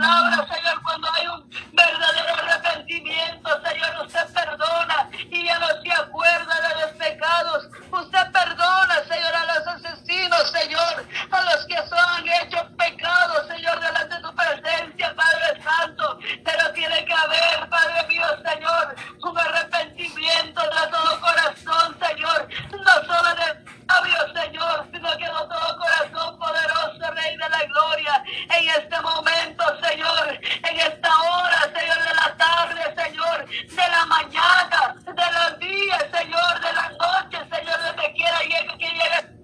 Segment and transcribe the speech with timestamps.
[0.00, 6.54] palabra, Señor, cuando hay un verdadero arrepentimiento, Señor, usted perdona y ya no se acuerda
[6.60, 7.68] de los pecados.
[7.90, 14.14] Usted perdona, Señor, a los asesinos, Señor, a los que son hechos pecados, Señor, delante
[14.14, 16.18] de tu presencia, Padre Santo.
[16.44, 23.34] Pero tiene que haber, Padre mío, Señor, un arrepentimiento de todo corazón, Señor, no solo
[23.34, 29.00] de labios, Señor, sino que de todo corazón poderoso, Rey de la Gloria, en este
[29.00, 30.38] momento, Señor,
[30.68, 36.60] en esta hora, Señor, de la tarde, Señor, de la mañana, de los días, Señor,
[36.60, 39.40] de la noche, Señor, donde quiera llegue, que llegue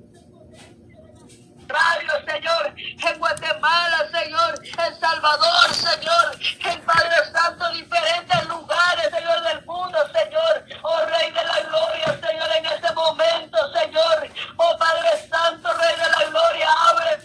[1.68, 9.64] radio, Señor, en Guatemala, Señor, en Salvador, Señor, en Padre Santo, diferentes lugares, Señor, del
[9.64, 15.72] mundo, Señor, oh Rey de la Gloria, Señor, en este momento, Señor, oh Padre Santo,
[15.74, 17.18] Rey de la Gloria, abre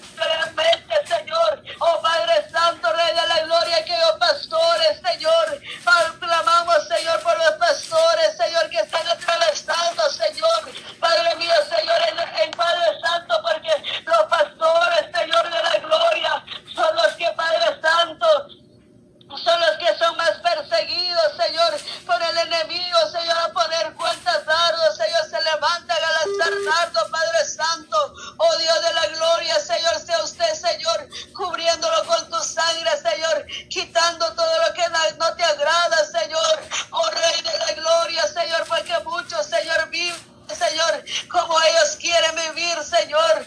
[0.55, 5.61] mente, Señor, oh Padre Santo, Rey de la Gloria, aquellos pastores, Señor,
[6.19, 12.51] clamamos, Señor, por los pastores, Señor, que están atravesando, Señor, Padre mío, Señor, en, en
[12.51, 18.27] Padre Santo, porque los pastores, Señor de la gloria, son los que, Padre Santo,
[19.37, 24.97] son los que son más perseguidos, Señor, por el enemigo, Señor, a poner cuentas dardos,
[24.97, 30.23] Señor, se levantan a lanzar dardos, Padre Santo, oh Dios de la gloria, Señor, sea
[30.23, 36.05] usted, Señor, cubriéndolo con tu sangre, Señor, quitando todo lo que no, no te agrada,
[36.05, 36.59] Señor,
[36.91, 40.31] oh Rey de la gloria, Señor, porque muchos, Señor, viven.
[40.55, 43.45] Señor, como ellos quieren vivir, Señor.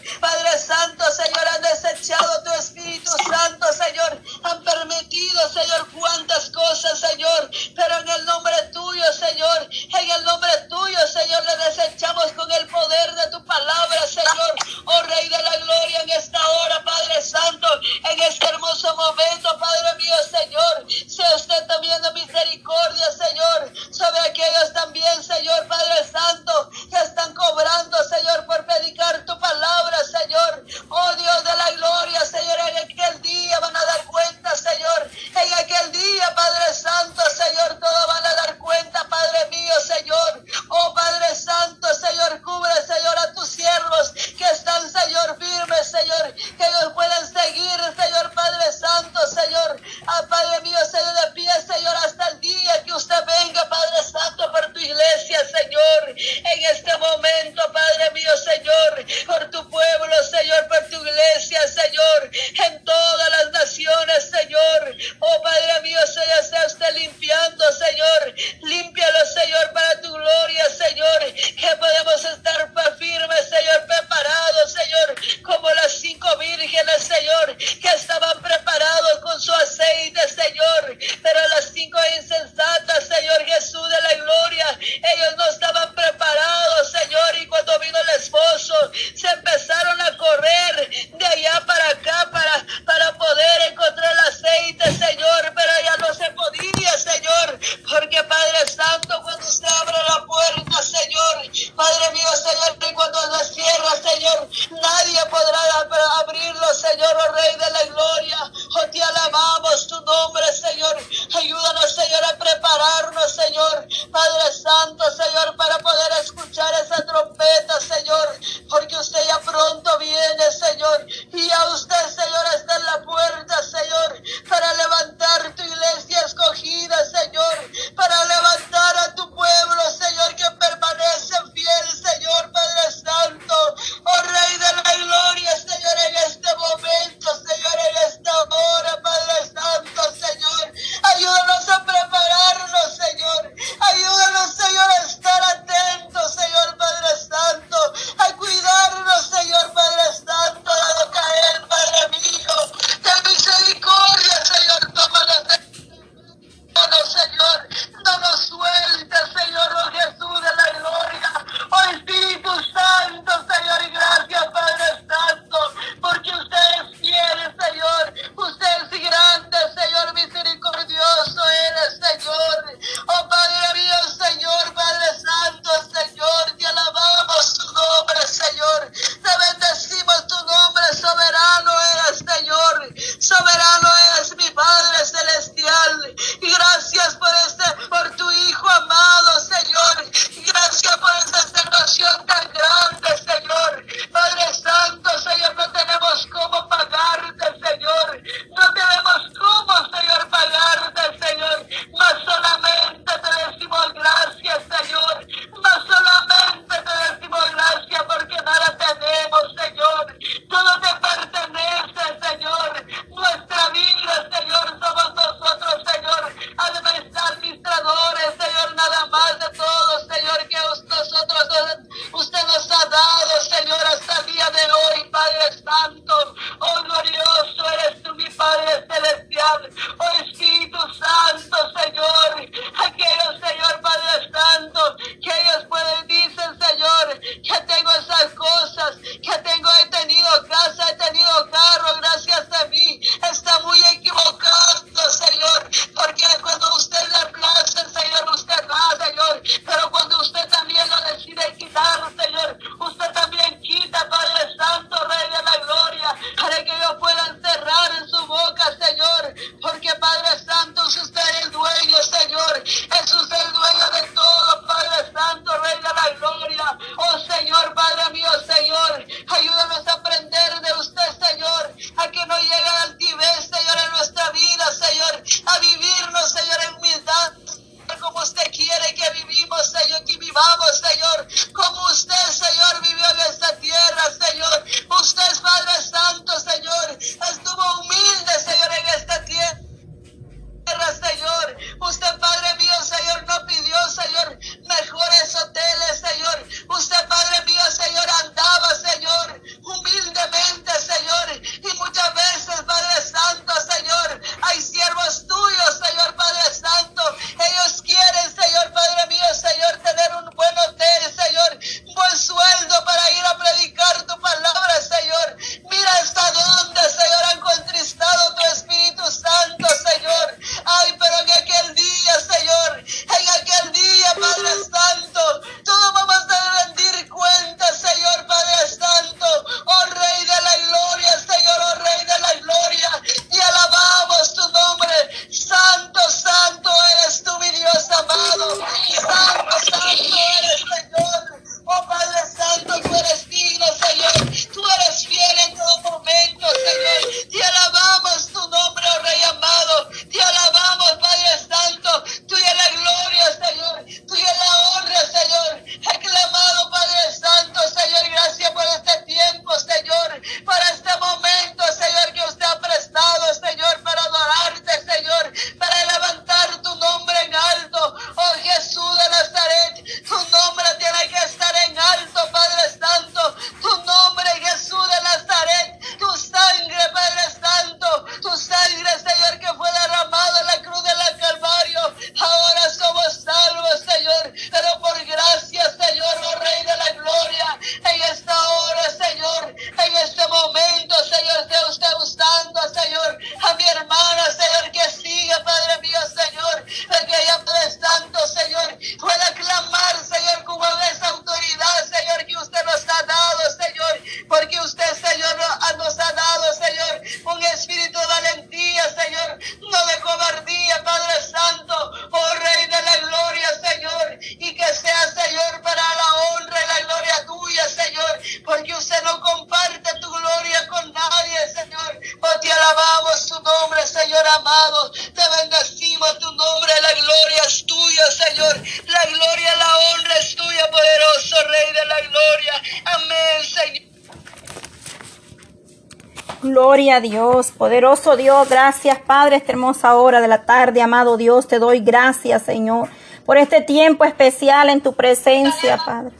[437.01, 441.79] Dios, poderoso Dios, gracias Padre, esta hermosa hora de la tarde, amado Dios, te doy
[441.79, 442.89] gracias Señor
[443.25, 446.11] por este tiempo especial en tu presencia, Padre.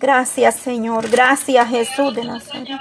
[0.00, 2.80] Gracias Señor, gracias Jesús de Nazaret.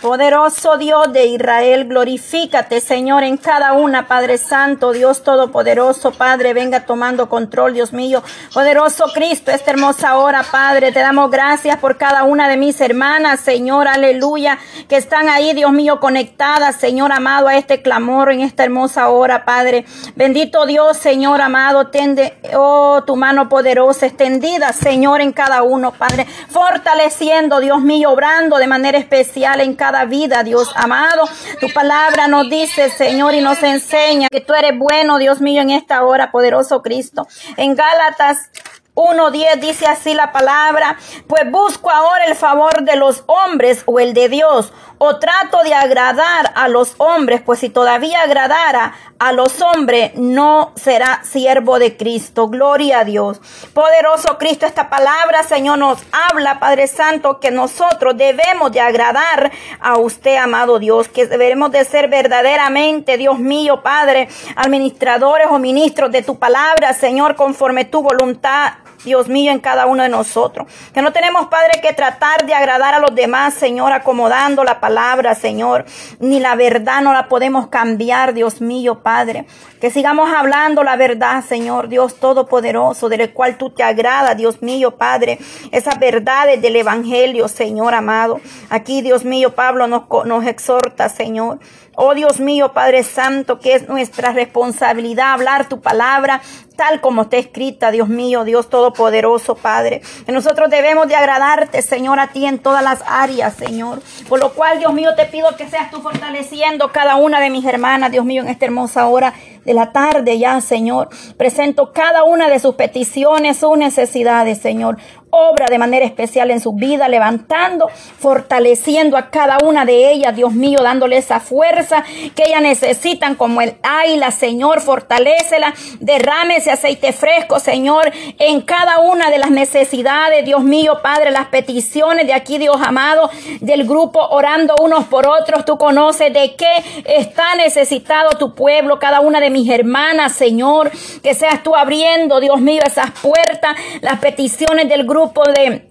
[0.00, 6.86] Poderoso Dios de Israel, glorifícate, Señor, en cada una, Padre Santo, Dios Todopoderoso, Padre, venga
[6.86, 8.22] tomando control, Dios mío.
[8.54, 13.40] Poderoso Cristo, esta hermosa hora, Padre, te damos gracias por cada una de mis hermanas,
[13.40, 18.62] Señor, aleluya, que están ahí, Dios mío, conectadas, Señor amado, a este clamor en esta
[18.62, 19.84] hermosa hora, Padre.
[20.14, 26.24] Bendito Dios, Señor amado, tende, oh, tu mano poderosa, extendida, Señor, en cada uno, Padre.
[26.50, 31.24] Fortaleciendo, Dios mío, obrando de manera especial en cada cada vida, Dios amado.
[31.60, 35.70] Tu palabra nos dice, Señor, y nos enseña que tú eres bueno, Dios mío, en
[35.70, 37.26] esta hora, poderoso Cristo.
[37.56, 38.50] En Gálatas
[38.98, 44.12] 1.10 dice así la palabra, pues busco ahora el favor de los hombres o el
[44.12, 49.60] de Dios, o trato de agradar a los hombres, pues si todavía agradara a los
[49.60, 52.48] hombres, no será siervo de Cristo.
[52.48, 53.40] Gloria a Dios.
[53.72, 59.96] Poderoso Cristo, esta palabra, Señor, nos habla, Padre Santo, que nosotros debemos de agradar a
[59.98, 66.22] usted, amado Dios, que debemos de ser verdaderamente, Dios mío, Padre, administradores o ministros de
[66.22, 68.72] tu palabra, Señor, conforme tu voluntad
[69.04, 70.66] Dios mío, en cada uno de nosotros.
[70.92, 75.34] Que no tenemos, Padre, que tratar de agradar a los demás, Señor, acomodando la palabra,
[75.34, 75.84] Señor.
[76.18, 79.46] Ni la verdad no la podemos cambiar, Dios mío, Padre.
[79.80, 84.96] Que sigamos hablando la verdad, Señor, Dios Todopoderoso, del cual tú te agrada, Dios mío,
[84.96, 85.38] Padre.
[85.70, 88.40] Esas verdades del Evangelio, Señor amado.
[88.70, 91.58] Aquí, Dios mío, Pablo nos, nos exhorta, Señor.
[92.00, 96.40] Oh Dios mío, Padre Santo, que es nuestra responsabilidad hablar tu palabra
[96.78, 100.00] tal como está escrita, Dios mío, Dios Todopoderoso, Padre.
[100.24, 104.00] Que nosotros debemos de agradarte, Señor, a ti en todas las áreas, Señor.
[104.28, 107.64] Por lo cual, Dios mío, te pido que seas tú fortaleciendo cada una de mis
[107.64, 109.34] hermanas, Dios mío, en esta hermosa hora
[109.68, 111.10] de la tarde ya, Señor.
[111.36, 114.96] Presento cada una de sus peticiones, sus necesidades, Señor.
[115.30, 120.54] Obra de manera especial en su vida, levantando, fortaleciendo a cada una de ellas, Dios
[120.54, 122.02] mío, dándole esa fuerza
[122.34, 129.00] que ellas necesitan como el águila, Señor, fortalecela, derrame ese aceite fresco, Señor, en cada
[129.00, 133.28] una de las necesidades, Dios mío, Padre, las peticiones de aquí, Dios amado,
[133.60, 139.20] del grupo orando unos por otros, tú conoces de qué está necesitado tu pueblo, cada
[139.20, 140.90] una de mis hermanas, Señor,
[141.22, 145.87] que seas tú abriendo, Dios mío, esas puertas, las peticiones del grupo de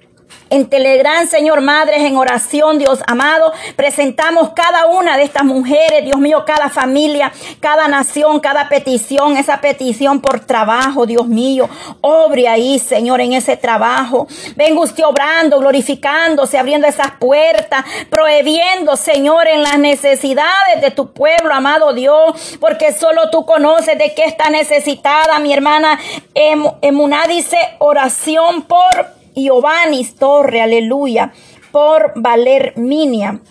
[0.50, 6.18] en Telegram, Señor Madres, en oración, Dios amado, presentamos cada una de estas mujeres, Dios
[6.18, 11.70] mío, cada familia, cada nación, cada petición, esa petición por trabajo, Dios mío,
[12.02, 14.28] obre ahí, Señor, en ese trabajo.
[14.56, 21.54] Venga usted obrando, glorificándose, abriendo esas puertas, prohibiendo, Señor, en las necesidades de tu pueblo,
[21.54, 26.00] amado Dios, porque solo tú conoces de qué está necesitada, mi hermana
[26.34, 31.32] Emuná dice oración por Giovanni Torre, aleluya,
[31.72, 33.42] por Valer Minia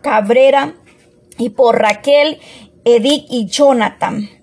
[0.00, 0.74] Cabrera
[1.38, 2.38] y por Raquel,
[2.84, 4.37] Edith y Jonathan.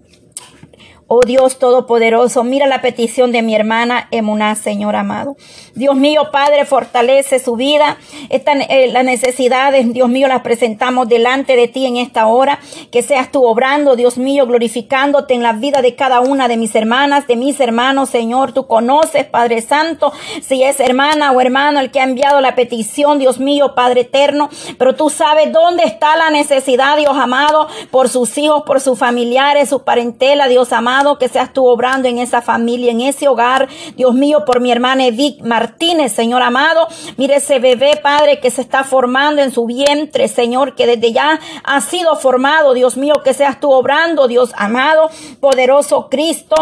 [1.08, 5.36] Oh Dios Todopoderoso, mira la petición de mi hermana Emuná, Señor amado.
[5.76, 7.98] Dios mío, Padre, fortalece su vida.
[8.30, 12.58] Estas, eh, las necesidades, Dios mío, las presentamos delante de ti en esta hora.
[12.92, 16.74] Que seas tú obrando, Dios mío, glorificándote en la vida de cada una de mis
[16.74, 18.54] hermanas, de mis hermanos, Señor.
[18.54, 23.20] Tú conoces, Padre Santo, si es hermana o hermano el que ha enviado la petición,
[23.20, 24.50] Dios mío, Padre eterno.
[24.80, 29.70] Pero tú sabes dónde está la necesidad, Dios amado, por sus hijos, por sus familiares,
[29.70, 33.68] su parentela, Dios amado que seas tú obrando en esa familia, en ese hogar.
[33.96, 36.88] Dios mío, por mi hermana Edith Martínez, Señor amado.
[37.18, 41.40] Mire ese bebé, Padre, que se está formando en su vientre, Señor, que desde ya
[41.64, 42.74] ha sido formado.
[42.74, 45.10] Dios mío, que seas tú obrando, Dios amado,
[45.40, 46.56] poderoso Cristo.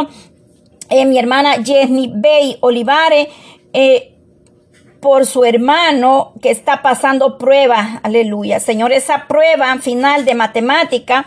[0.89, 3.27] Eh, mi hermana Jenny Bay Olivares.
[3.73, 4.09] Eh,
[5.03, 8.61] por su hermano que está pasando prueba, aleluya.
[8.61, 11.25] Señor, esa prueba final de matemática,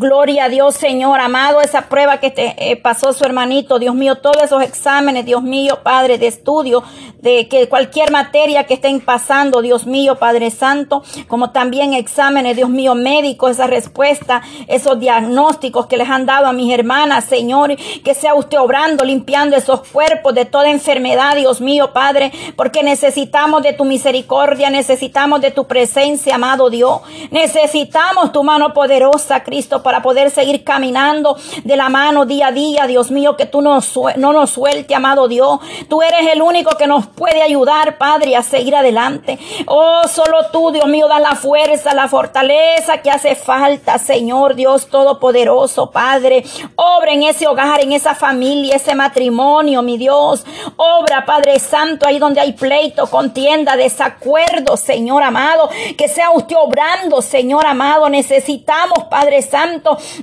[0.00, 4.14] Gloria a Dios, Señor, amado, esa prueba que te eh, pasó su hermanito, Dios mío,
[4.14, 6.82] todos esos exámenes, Dios mío, Padre, de estudio,
[7.18, 12.70] de que cualquier materia que estén pasando, Dios mío, Padre Santo, como también exámenes, Dios
[12.70, 18.14] mío, médicos, esa respuesta, esos diagnósticos que les han dado a mis hermanas, Señor, que
[18.14, 23.74] sea usted obrando, limpiando esos cuerpos de toda enfermedad, Dios mío, Padre, porque necesitamos de
[23.74, 30.30] tu misericordia, necesitamos de tu presencia, amado Dios, necesitamos tu mano poderosa, Cristo, para poder
[30.30, 33.80] seguir caminando de la mano día a día, Dios mío, que tú no,
[34.18, 35.58] no nos suelte, amado Dios.
[35.88, 39.36] Tú eres el único que nos puede ayudar, Padre, a seguir adelante.
[39.66, 44.86] Oh, solo tú, Dios mío, da la fuerza, la fortaleza que hace falta, Señor Dios
[44.86, 46.44] Todopoderoso, Padre.
[46.76, 50.44] Obra en ese hogar, en esa familia, ese matrimonio, mi Dios.
[50.76, 55.68] Obra, Padre Santo, ahí donde hay pleito, contienda, desacuerdo, Señor amado.
[55.98, 58.08] Que sea usted obrando, Señor amado.
[58.08, 59.69] Necesitamos, Padre Santo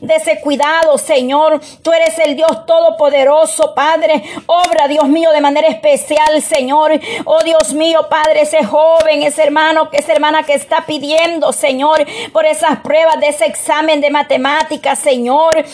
[0.01, 1.59] de ese cuidado, Señor.
[1.81, 4.23] Tú eres el Dios todopoderoso, Padre.
[4.45, 6.91] Obra, Dios mío, de manera especial, Señor.
[7.25, 12.45] Oh, Dios mío, Padre, ese joven, ese hermano, esa hermana que está pidiendo, Señor, por
[12.45, 15.65] esas pruebas de ese examen de matemáticas, Señor.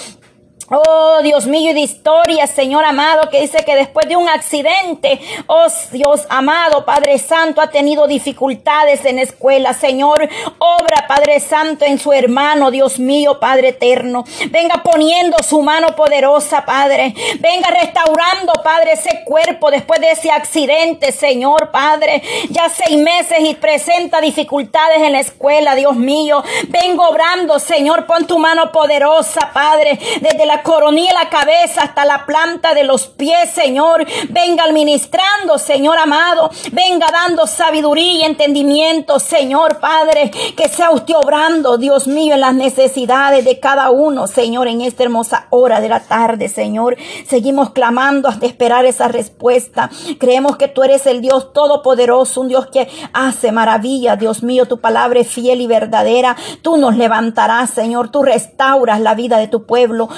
[0.75, 5.19] Oh Dios mío y de historia, Señor amado, que dice que después de un accidente,
[5.45, 10.27] oh Dios amado, Padre Santo, ha tenido dificultades en escuela, Señor.
[10.57, 14.23] Obra, Padre Santo, en su hermano, Dios mío, Padre eterno.
[14.49, 17.13] Venga poniendo su mano poderosa, Padre.
[17.39, 22.23] Venga restaurando, Padre, ese cuerpo después de ese accidente, Señor, Padre.
[22.49, 26.43] Ya seis meses y presenta dificultades en la escuela, Dios mío.
[26.69, 32.25] Vengo obrando, Señor, pon tu mano poderosa, Padre, desde la la la cabeza hasta la
[32.25, 34.05] planta de los pies, Señor.
[34.29, 36.49] Venga administrando, Señor amado.
[36.71, 40.31] Venga dando sabiduría y entendimiento, Señor Padre.
[40.55, 45.03] Que sea usted obrando, Dios mío, en las necesidades de cada uno, Señor, en esta
[45.03, 46.97] hermosa hora de la tarde, Señor.
[47.27, 49.89] Seguimos clamando hasta esperar esa respuesta.
[50.19, 54.65] Creemos que tú eres el Dios todopoderoso, un Dios que hace maravilla, Dios mío.
[54.65, 56.35] Tu palabra es fiel y verdadera.
[56.61, 58.09] Tú nos levantarás, Señor.
[58.09, 60.09] Tú restauras la vida de tu pueblo.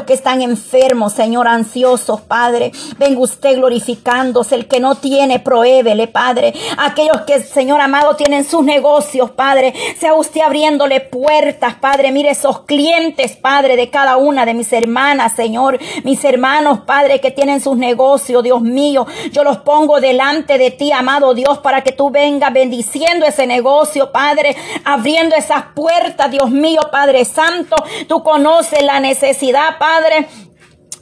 [0.00, 2.72] Que están enfermos, Señor, ansiosos, Padre.
[2.98, 4.54] Venga usted glorificándose.
[4.54, 6.54] El que no tiene, prohébele, Padre.
[6.78, 9.74] Aquellos que, Señor amado, tienen sus negocios, Padre.
[10.00, 12.10] Sea usted abriéndole puertas, Padre.
[12.10, 15.78] Mire esos clientes, Padre, de cada una de mis hermanas, Señor.
[16.04, 19.06] Mis hermanos, Padre, que tienen sus negocios, Dios mío.
[19.30, 24.10] Yo los pongo delante de ti, amado Dios, para que tú vengas bendiciendo ese negocio,
[24.10, 24.56] Padre.
[24.84, 27.76] Abriendo esas puertas, Dios mío, Padre Santo.
[28.08, 30.26] Tú conoces la necesidad, Padre.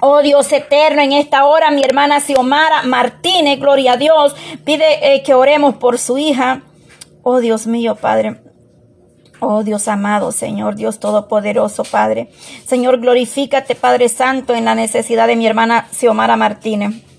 [0.01, 4.35] Oh Dios eterno, en esta hora mi hermana Xiomara Martínez, gloria a Dios,
[4.65, 6.63] pide eh, que oremos por su hija.
[7.23, 8.41] Oh Dios mío, Padre.
[9.41, 12.31] Oh Dios amado, Señor, Dios Todopoderoso, Padre.
[12.67, 17.10] Señor, glorifícate, Padre Santo, en la necesidad de mi hermana Xiomara Martínez.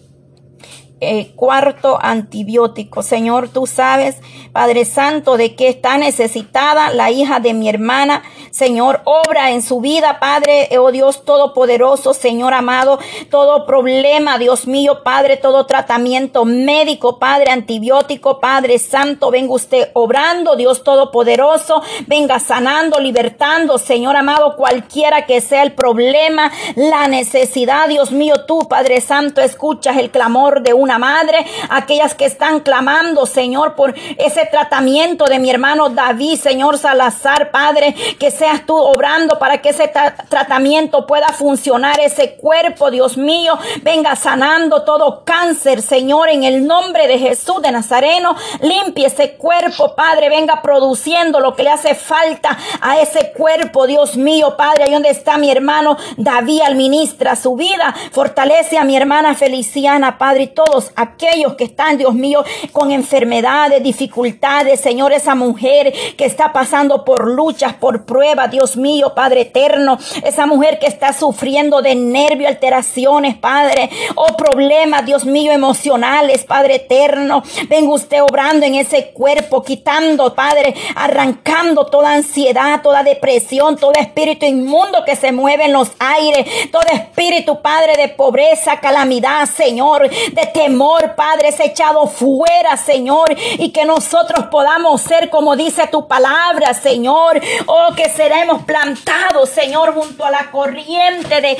[1.03, 3.01] Eh, cuarto antibiótico.
[3.01, 4.17] Señor, tú sabes,
[4.53, 8.21] Padre Santo, de que está necesitada la hija de mi hermana.
[8.51, 12.99] Señor, obra en su vida, Padre, oh Dios Todopoderoso, Señor amado,
[13.31, 20.55] todo problema, Dios mío, Padre, todo tratamiento médico, Padre, antibiótico, Padre Santo, venga usted obrando,
[20.55, 28.11] Dios Todopoderoso, venga sanando, libertando, Señor amado, cualquiera que sea el problema, la necesidad, Dios
[28.11, 33.75] mío, tú, Padre Santo, escuchas el clamor de una madre, aquellas que están clamando, Señor,
[33.75, 39.61] por ese tratamiento de mi hermano David, Señor Salazar, Padre, que seas tú obrando para
[39.61, 39.91] que ese
[40.29, 47.07] tratamiento pueda funcionar, ese cuerpo, Dios mío, venga sanando todo cáncer, Señor, en el nombre
[47.07, 52.57] de Jesús de Nazareno, limpie ese cuerpo, Padre, venga produciendo lo que le hace falta
[52.81, 57.93] a ese cuerpo, Dios mío, Padre, ahí donde está mi hermano David, administra su vida,
[58.11, 60.47] fortalece a mi hermana Feliciana, Padre, y
[60.95, 67.27] aquellos que están, Dios mío, con enfermedades, dificultades, Señor, esa mujer que está pasando por
[67.27, 73.37] luchas, por pruebas, Dios mío, Padre eterno, esa mujer que está sufriendo de nervio, alteraciones,
[73.37, 79.61] Padre, o oh, problemas, Dios mío, emocionales, Padre eterno, venga usted obrando en ese cuerpo,
[79.61, 85.91] quitando, Padre, arrancando toda ansiedad, toda depresión, todo espíritu inmundo que se mueve en los
[85.99, 92.77] aires, todo espíritu, Padre, de pobreza, calamidad, Señor, de temor temor, Padre, es echado fuera,
[92.77, 99.49] Señor, y que nosotros podamos ser como dice tu palabra, Señor, oh, que seremos plantados,
[99.49, 101.57] Señor, junto a la corriente de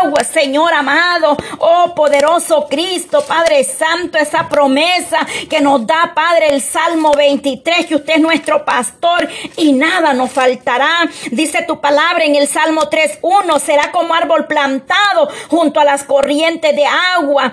[0.00, 6.62] agua, Señor amado, oh, poderoso Cristo, Padre Santo, esa promesa que nos da, Padre, el
[6.62, 11.10] Salmo 23, que usted es nuestro pastor y nada nos faltará.
[11.32, 16.76] Dice tu palabra en el Salmo 3.1, será como árbol plantado junto a las corrientes
[16.76, 17.52] de agua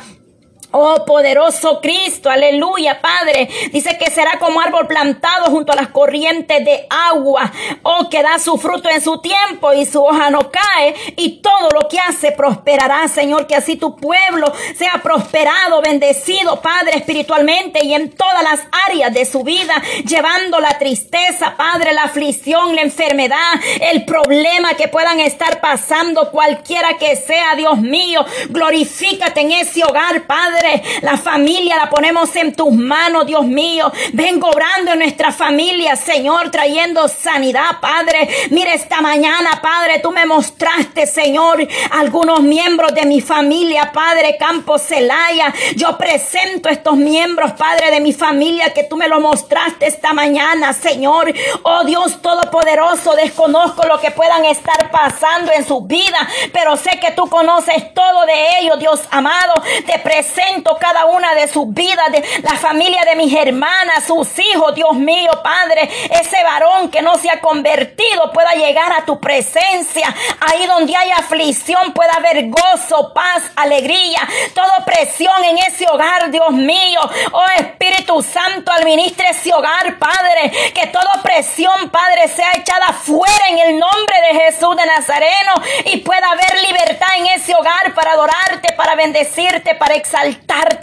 [0.72, 3.50] Oh poderoso Cristo, aleluya Padre.
[3.72, 7.52] Dice que será como árbol plantado junto a las corrientes de agua.
[7.82, 10.94] Oh que da su fruto en su tiempo y su hoja no cae.
[11.18, 13.48] Y todo lo que hace prosperará, Señor.
[13.48, 19.26] Que así tu pueblo sea prosperado, bendecido, Padre, espiritualmente y en todas las áreas de
[19.26, 19.74] su vida.
[20.06, 23.38] Llevando la tristeza, Padre, la aflicción, la enfermedad,
[23.82, 28.24] el problema que puedan estar pasando, cualquiera que sea, Dios mío.
[28.50, 30.59] Glorifícate en ese hogar, Padre
[31.02, 33.92] la familia la ponemos en tus manos, Dios mío.
[34.14, 38.30] Vengo obrando en nuestra familia, Señor, trayendo sanidad, Padre.
[38.50, 44.82] Mira esta mañana, Padre, tú me mostraste, Señor, algunos miembros de mi familia, Padre Campos
[44.84, 45.54] Celaya.
[45.76, 50.74] Yo presento estos miembros, Padre, de mi familia, que tú me lo mostraste esta mañana,
[50.74, 51.34] Señor.
[51.64, 57.12] Oh Dios Todopoderoso, desconozco lo que puedan estar pasando en su vida, pero sé que
[57.12, 59.54] tú conoces todo de ellos, Dios amado.
[59.86, 60.49] Te presento
[60.80, 65.32] cada una de sus vidas, de la familia de mis hermanas, sus hijos, Dios mío,
[65.44, 70.14] Padre, ese varón que no se ha convertido pueda llegar a tu presencia.
[70.40, 76.52] Ahí donde hay aflicción pueda haber gozo, paz, alegría, toda presión en ese hogar, Dios
[76.52, 77.00] mío.
[77.32, 83.60] Oh Espíritu Santo, administre ese hogar, Padre, que toda presión, Padre, sea echada fuera en
[83.60, 85.54] el nombre de Jesús de Nazareno
[85.86, 90.39] y pueda haber libertad en ese hogar para adorarte, para bendecirte, para exaltarte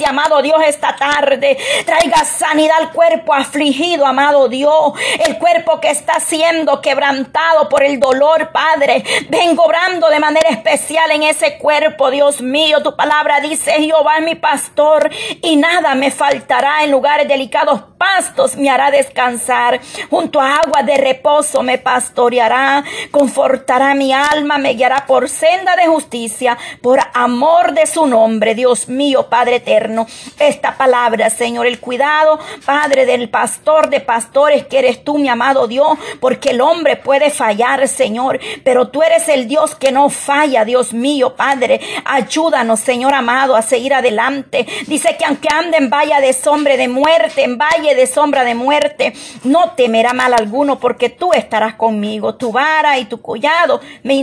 [0.07, 1.57] amado Dios, esta tarde.
[1.85, 4.93] Traiga sanidad al cuerpo afligido, amado Dios.
[5.27, 9.05] El cuerpo que está siendo quebrantado por el dolor, Padre.
[9.29, 12.83] Vengo obrando de manera especial en ese cuerpo, Dios mío.
[12.83, 15.11] Tu palabra dice, Jehová es mi pastor
[15.43, 20.97] y nada me faltará en lugares delicados pastos me hará descansar, junto a agua de
[20.97, 27.87] reposo me pastoreará, confortará mi alma, me guiará por senda de justicia, por amor de
[27.87, 30.07] su nombre, Dios mío, Padre eterno.
[30.39, 35.67] Esta palabra, Señor, el cuidado, Padre del pastor, de pastores que eres tú, mi amado
[35.67, 40.65] Dios, porque el hombre puede fallar, Señor, pero tú eres el Dios que no falla,
[40.65, 41.81] Dios mío, Padre.
[42.05, 44.67] Ayúdanos, Señor amado, a seguir adelante.
[44.87, 48.55] Dice que aunque ande en valle de sombra de muerte, en valle de sombra de
[48.55, 49.13] muerte,
[49.45, 52.35] no temerá mal alguno, porque tú estarás conmigo.
[52.35, 54.15] Tu vara y tu collado me,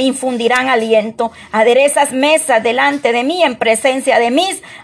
[0.00, 1.32] infundirán aliento.
[1.52, 4.30] Aderezas mesas delante de mí en presencia de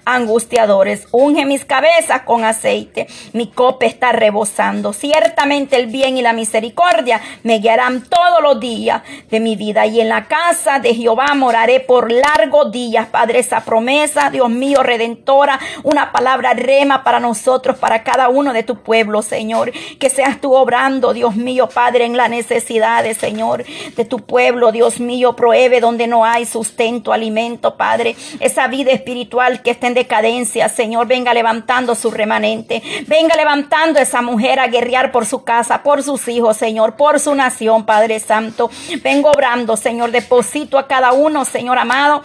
[0.05, 1.07] angustiadores.
[1.11, 3.07] Unge mis cabezas con aceite.
[3.33, 4.93] Mi copa está rebosando.
[4.93, 9.87] Ciertamente el bien y la misericordia me guiarán todos los días de mi vida.
[9.87, 13.09] Y en la casa de Jehová moraré por largos días.
[13.09, 18.63] Padre, esa promesa, Dios mío, redentora, una palabra rema para nosotros, para cada uno de
[18.63, 19.73] tu pueblo, Señor.
[19.99, 23.65] Que seas tú obrando, Dios mío, Padre, en las necesidades, Señor,
[23.97, 28.17] de tu pueblo, Dios mío, prohíbe donde no hay sustento, alimento, Padre.
[28.41, 32.83] Esa vida espiritual que está en decadencia, Señor, venga levantando su remanente.
[33.07, 37.35] Venga levantando esa mujer a guerrear por su casa, por sus hijos, Señor, por su
[37.35, 38.71] nación, Padre Santo.
[39.03, 42.23] Vengo obrando, Señor, deposito a cada uno, Señor amado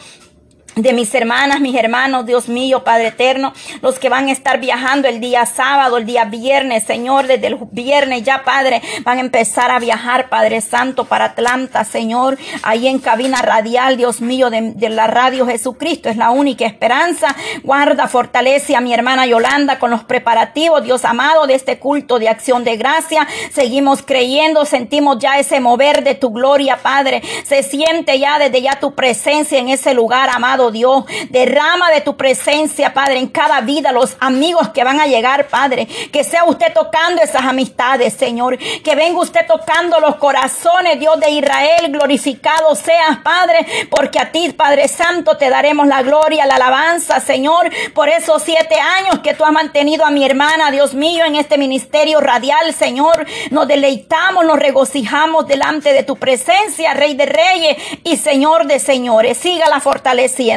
[0.76, 5.08] de mis hermanas, mis hermanos, Dios mío, Padre eterno, los que van a estar viajando
[5.08, 9.72] el día sábado, el día viernes, Señor, desde el viernes ya, Padre, van a empezar
[9.72, 14.90] a viajar, Padre Santo, para Atlanta, Señor, ahí en cabina radial, Dios mío, de, de
[14.90, 17.36] la radio Jesucristo, es la única esperanza.
[17.64, 22.30] Guarda, fortalece a mi hermana Yolanda con los preparativos, Dios amado, de este culto de
[22.30, 23.28] acción de gracia.
[23.52, 27.22] Seguimos creyendo, sentimos ya ese mover de tu gloria, Padre.
[27.44, 31.06] Se siente ya desde ya tu presencia en ese lugar, amado Dios.
[31.30, 35.88] Derrama de tu presencia, Padre, en cada vida, los amigos que van a llegar, Padre.
[36.12, 38.58] Que sea usted tocando esas amistades, Señor.
[38.58, 41.92] Que venga usted tocando los corazones, Dios de Israel.
[41.92, 47.70] Glorificado seas, Padre, porque a ti, Padre Santo, te daremos la gloria, la alabanza, Señor,
[47.94, 51.58] por esos siete años que tú has mantenido a mi hermana, Dios mío, en este
[51.58, 53.26] ministerio radial, Señor.
[53.52, 59.38] Nos deleitamos, nos regocijamos delante de tu presencia, Rey de Reyes y Señor de Señores.
[59.38, 60.49] Sígala fortaleciendo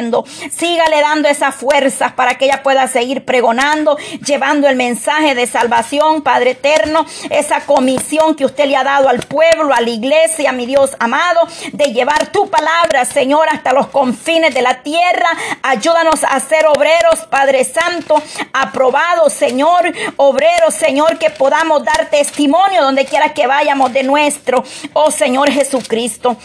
[0.51, 6.23] Sígale dando esas fuerzas para que ella pueda seguir pregonando, llevando el mensaje de salvación,
[6.23, 10.65] Padre eterno, esa comisión que usted le ha dado al pueblo, a la iglesia, mi
[10.65, 11.41] Dios amado,
[11.73, 15.29] de llevar tu palabra, Señor, hasta los confines de la tierra.
[15.61, 23.05] Ayúdanos a ser obreros, Padre Santo, aprobados, Señor, obreros, Señor, que podamos dar testimonio donde
[23.05, 26.35] quiera que vayamos de nuestro, oh Señor Jesucristo.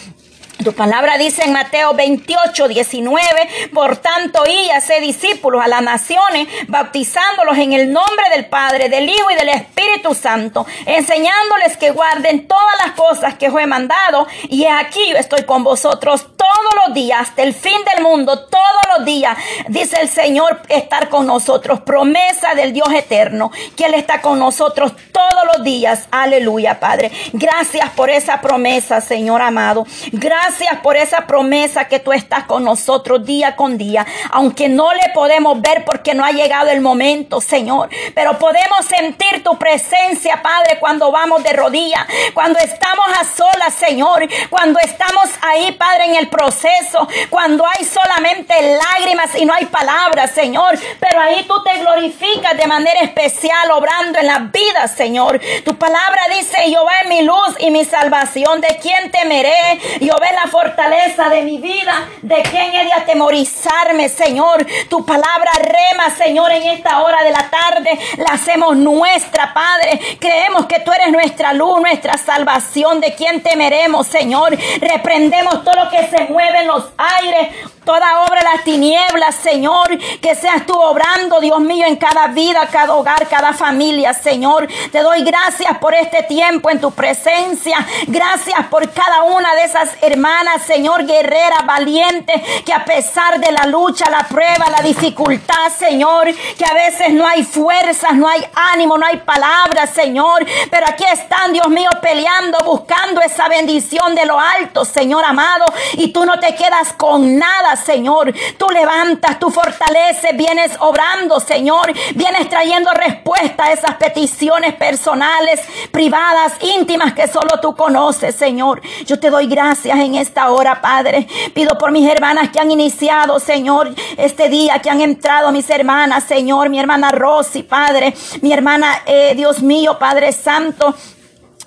[0.68, 6.46] Tu palabra dice en Mateo 28, 19, por tanto, y hace discípulos a las naciones,
[6.66, 12.46] bautizándolos en el nombre del Padre, del Hijo y del Espíritu Santo, enseñándoles que guarden
[12.46, 16.94] todas las cosas que os he mandado, y aquí yo estoy con vosotros todos los
[16.94, 21.80] días, hasta el fin del mundo, todos los días, dice el Señor, estar con nosotros,
[21.80, 27.10] promesa del Dios eterno, que Él está con nosotros todos los días, aleluya, Padre.
[27.32, 29.86] Gracias por esa promesa, Señor amado.
[30.12, 34.92] Gracias Gracias por esa promesa que tú estás con nosotros día con día, aunque no
[34.92, 40.42] le podemos ver porque no ha llegado el momento, Señor, pero podemos sentir tu presencia,
[40.42, 46.16] Padre, cuando vamos de rodillas, cuando estamos a solas, Señor, cuando estamos ahí, Padre, en
[46.16, 51.78] el proceso, cuando hay solamente lágrimas y no hay palabras, Señor, pero ahí tú te
[51.78, 55.40] glorificas de manera especial, obrando en la vida, Señor.
[55.64, 59.78] Tu palabra dice, Jehová es mi luz y mi salvación, ¿de quién temeré?
[60.00, 62.08] Jehová la fortaleza de mi vida.
[62.22, 64.64] ¿De quién he de atemorizarme, Señor?
[64.88, 67.98] Tu palabra rema, Señor, en esta hora de la tarde.
[68.18, 70.00] La hacemos nuestra, Padre.
[70.20, 73.00] Creemos que tú eres nuestra luz, nuestra salvación.
[73.00, 74.56] ¿De quién temeremos, Señor?
[74.80, 77.48] Reprendemos todo lo que se mueve en los aires
[77.88, 79.88] toda obra de las tinieblas, Señor,
[80.20, 84.68] que seas tú obrando, Dios mío, en cada vida, cada hogar, cada familia, Señor.
[84.92, 87.78] Te doy gracias por este tiempo en tu presencia.
[88.06, 92.34] Gracias por cada una de esas hermanas, Señor, guerrera, valiente,
[92.66, 96.26] que a pesar de la lucha, la prueba, la dificultad, Señor,
[96.58, 101.04] que a veces no hay fuerzas, no hay ánimo, no hay palabras, Señor, pero aquí
[101.10, 106.38] están, Dios mío, peleando, buscando esa bendición de lo alto, Señor amado, y tú no
[106.38, 108.32] te quedas con nada, Señor.
[108.56, 111.92] Tú levantas, tú fortaleces, vienes obrando, Señor.
[112.14, 115.60] Vienes trayendo respuesta a esas peticiones personales,
[115.90, 118.80] privadas, íntimas que solo tú conoces, Señor.
[119.06, 121.26] Yo te doy gracias en esta hora, Padre.
[121.54, 126.24] Pido por mis hermanas que han iniciado, Señor, este día, que han entrado mis hermanas,
[126.24, 130.94] Señor, mi hermana Rosy, Padre, mi hermana, eh, Dios mío, Padre Santo.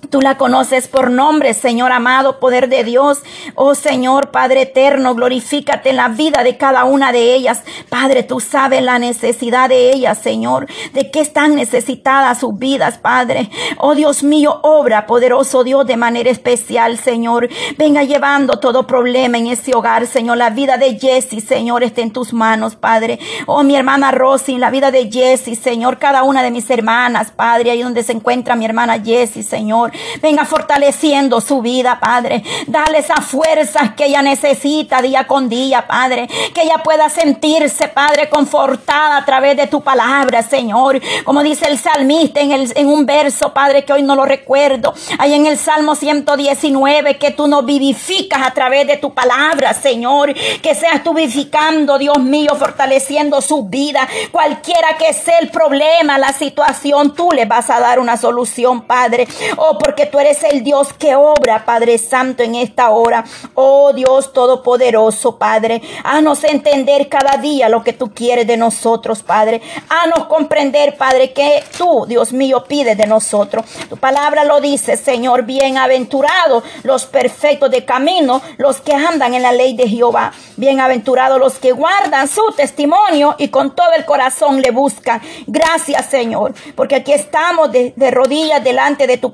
[0.09, 3.19] Tú la conoces por nombre, Señor amado, poder de Dios.
[3.55, 7.61] Oh Señor, Padre eterno, glorifícate en la vida de cada una de ellas.
[7.87, 10.67] Padre, tú sabes la necesidad de ellas, Señor.
[10.93, 13.49] De qué están necesitadas sus vidas, Padre.
[13.77, 17.47] Oh Dios mío, obra, poderoso Dios, de manera especial, Señor.
[17.77, 20.37] Venga llevando todo problema en ese hogar, Señor.
[20.37, 23.19] La vida de Jessie, Señor, está en tus manos, Padre.
[23.45, 25.99] Oh, mi hermana Rosy, la vida de Jessie, Señor.
[25.99, 29.90] Cada una de mis hermanas, Padre, ahí donde se encuentra mi hermana Jessie, Señor.
[30.21, 32.43] Venga fortaleciendo su vida, Padre.
[32.67, 36.27] Dale esas fuerzas que ella necesita día con día, Padre.
[36.53, 40.99] Que ella pueda sentirse, Padre, confortada a través de tu palabra, Señor.
[41.23, 44.93] Como dice el salmista en, el, en un verso, Padre, que hoy no lo recuerdo.
[45.17, 50.33] Ahí en el Salmo 119, que tú nos vivificas a través de tu palabra, Señor.
[50.33, 54.07] Que seas tú vivificando, Dios mío, fortaleciendo su vida.
[54.31, 59.27] Cualquiera que sea el problema, la situación, tú le vas a dar una solución, Padre.
[59.57, 63.23] Oh, porque tú eres el Dios que obra, Padre Santo, en esta hora.
[63.55, 65.81] Oh Dios Todopoderoso, Padre.
[66.03, 69.61] Haznos entender cada día lo que tú quieres de nosotros, Padre.
[69.89, 73.65] Haznos comprender, Padre, que tú, Dios mío, pides de nosotros.
[73.89, 79.51] Tu palabra lo dice, Señor, bienaventurados los perfectos de camino, los que andan en la
[79.51, 80.31] ley de Jehová.
[80.57, 85.21] Bienaventurados los que guardan su testimonio y con todo el corazón le buscan.
[85.47, 89.31] Gracias, Señor, porque aquí estamos de, de rodillas delante de tu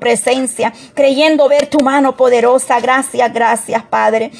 [0.94, 2.80] creyendo ver tu mano poderosa.
[2.80, 4.30] Gracias, gracias, Padre.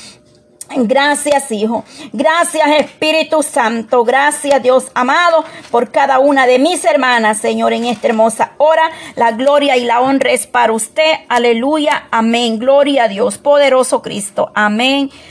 [0.76, 1.84] Gracias, Hijo.
[2.12, 4.04] Gracias, Espíritu Santo.
[4.04, 8.90] Gracias, Dios amado, por cada una de mis hermanas, Señor, en esta hermosa hora.
[9.16, 11.10] La gloria y la honra es para usted.
[11.28, 12.08] Aleluya.
[12.10, 12.58] Amén.
[12.58, 13.38] Gloria a Dios.
[13.38, 14.52] Poderoso Cristo.
[14.54, 15.10] Amén.